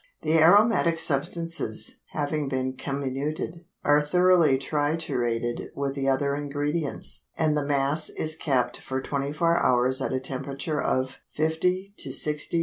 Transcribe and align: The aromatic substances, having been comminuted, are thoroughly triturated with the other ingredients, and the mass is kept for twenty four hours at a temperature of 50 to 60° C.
The 0.23 0.39
aromatic 0.39 0.97
substances, 0.97 1.99
having 2.09 2.49
been 2.49 2.75
comminuted, 2.75 3.65
are 3.83 4.01
thoroughly 4.01 4.57
triturated 4.57 5.67
with 5.75 5.93
the 5.93 6.07
other 6.09 6.33
ingredients, 6.33 7.27
and 7.37 7.55
the 7.55 7.63
mass 7.67 8.09
is 8.09 8.35
kept 8.35 8.79
for 8.79 8.99
twenty 8.99 9.31
four 9.31 9.61
hours 9.63 10.01
at 10.01 10.11
a 10.11 10.19
temperature 10.19 10.81
of 10.81 11.17
50 11.33 11.93
to 11.99 12.09
60° 12.09 12.39
C. 12.39 12.59